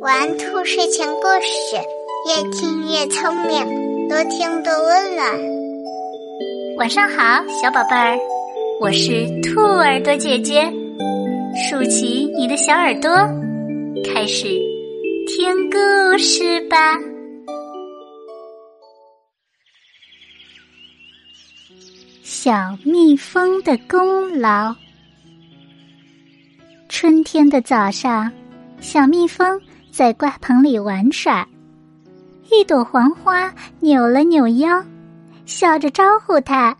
[0.00, 1.76] 玩兔睡前故事，
[2.28, 5.26] 越听越聪明，多听多温暖。
[6.76, 8.18] 晚上好，小宝贝儿，
[8.82, 10.70] 我是兔耳朵姐姐，
[11.56, 13.10] 竖起你的小耳朵，
[14.04, 14.44] 开始
[15.28, 16.98] 听故事吧。
[22.22, 24.74] 小蜜蜂的功劳。
[26.90, 28.30] 春天的早上，
[28.84, 29.58] 小蜜蜂
[29.90, 31.44] 在瓜棚里玩耍。
[32.50, 34.84] 一朵黄花扭了扭腰，
[35.46, 36.76] 笑着招呼它：“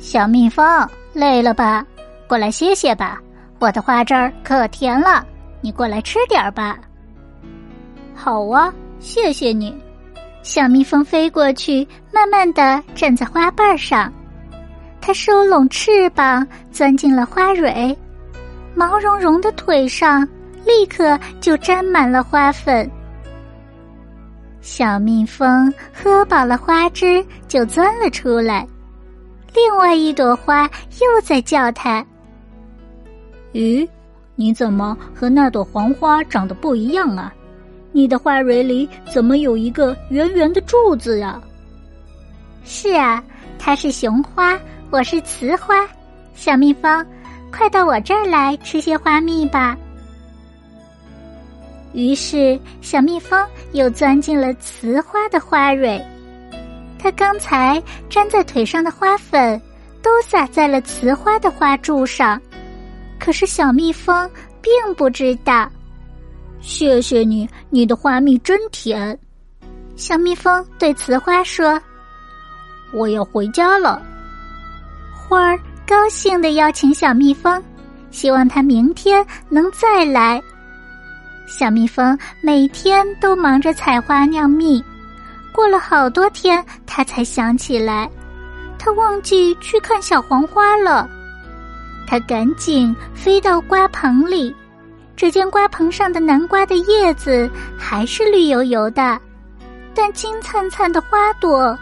[0.00, 1.86] 小蜜蜂，累了吧？
[2.26, 3.20] 过来歇歇吧。
[3.58, 5.24] 我的花汁儿可甜了，
[5.60, 6.78] 你过来吃点儿吧。
[8.16, 9.76] ”“好啊，谢谢你。”
[10.42, 14.10] 小蜜蜂飞过去，慢慢的站在花瓣上，
[14.98, 17.94] 它收拢翅膀，钻进了花蕊。
[18.74, 20.26] 毛茸茸的腿上
[20.64, 22.90] 立刻就沾满了花粉。
[24.60, 28.66] 小蜜蜂喝饱了花汁，就钻了出来。
[29.54, 30.64] 另外一朵花
[31.00, 32.04] 又在叫它
[33.52, 33.86] ：“咦，
[34.36, 37.32] 你怎么和那朵黄花长得不一样啊？
[37.90, 41.40] 你的花蕊里怎么有一个圆圆的柱子呀
[42.64, 43.22] ？”“是啊，
[43.58, 44.58] 它是雄花，
[44.90, 45.86] 我是雌花。”
[46.34, 47.04] 小蜜蜂。
[47.54, 49.76] 快到我这儿来吃些花蜜吧。
[51.92, 56.02] 于是，小蜜蜂又钻进了雌花的花蕊。
[56.98, 59.60] 它刚才粘在腿上的花粉，
[60.02, 62.40] 都洒在了雌花的花柱上。
[63.18, 65.70] 可是，小蜜蜂并不知道。
[66.60, 69.18] 谢谢你，你的花蜜真甜。
[69.96, 71.80] 小蜜蜂对雌花说
[72.94, 74.00] ：“我要回家了。”
[75.14, 75.58] 花儿。
[75.84, 77.62] 高兴的邀请小蜜蜂，
[78.10, 80.40] 希望它明天能再来。
[81.54, 84.82] 小蜜蜂每天都忙着采花酿蜜，
[85.52, 88.10] 过了好多天，它才想起来，
[88.78, 91.06] 它忘记去看小黄花了。
[92.06, 94.56] 它赶紧飞到瓜棚里，
[95.14, 97.48] 只见瓜棚上的南瓜的叶子
[97.78, 99.20] 还是绿油油的，
[99.94, 101.78] 但金灿灿的花朵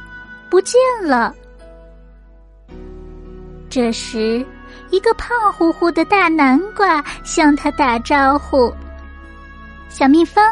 [0.50, 1.32] 不见了。
[3.68, 4.44] 这时，
[4.90, 8.74] 一个胖乎乎的大南瓜向他打招呼
[9.90, 10.42] ：“小蜜蜂，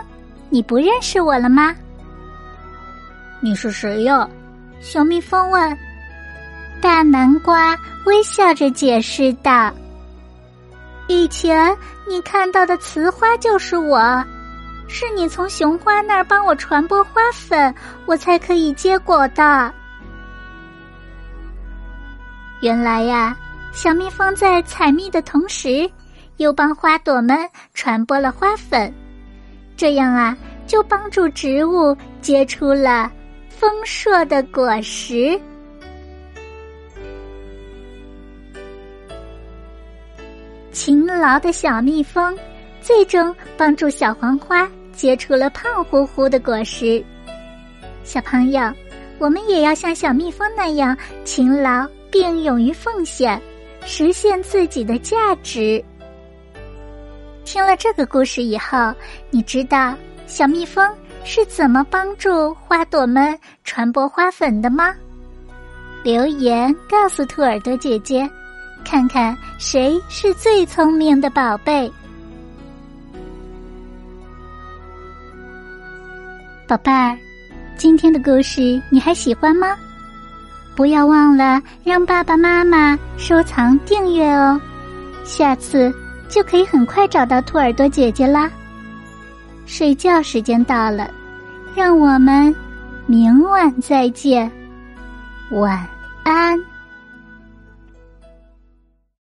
[0.51, 1.75] 你不认识我了吗
[3.41, 4.29] ？”“你是谁呀？”
[4.83, 5.79] 小蜜蜂问。
[6.81, 9.73] 大南瓜微笑着解释道
[11.09, 11.75] ：“以前
[12.07, 14.25] 你看到的雌花就是我，
[14.87, 17.75] 是你从雄花那儿帮我传播花粉，
[18.07, 19.73] 我才可以结果的。”
[22.61, 23.37] 原来呀，
[23.73, 25.91] 小蜜蜂在采蜜的同时，
[26.39, 28.93] 又帮花朵们传播了花粉，
[29.79, 33.11] 这样啊，就帮助植物结出了
[33.49, 35.41] 丰硕的果实。
[40.73, 42.37] 勤劳的小蜜蜂，
[42.83, 47.03] 最终帮助小黄花结出了胖乎乎的果实。
[48.05, 48.71] 小朋友，
[49.19, 51.89] 我们也要像小蜜蜂那样勤劳。
[52.11, 53.39] 并勇于奉献，
[53.85, 55.85] 实现自己的价值。
[57.51, 58.93] 听了这个故事以后，
[59.31, 59.95] 你知道
[60.27, 60.87] 小蜜蜂
[61.25, 64.95] 是怎么帮助花朵们传播花粉的吗？
[66.05, 68.29] 留言告诉兔耳朵姐姐，
[68.85, 71.91] 看看谁是最聪明的宝贝。
[76.67, 77.17] 宝贝儿，
[77.79, 79.75] 今天的故事你还喜欢吗？
[80.77, 84.61] 不要忘了让爸爸妈妈收藏订阅哦，
[85.25, 85.91] 下次
[86.29, 88.51] 就可以很快找到兔耳朵姐姐啦。
[89.67, 91.11] 睡觉时间到了，
[91.75, 92.55] 让我们
[93.07, 94.51] 明晚再见，
[95.51, 95.87] 晚
[96.23, 96.59] 安。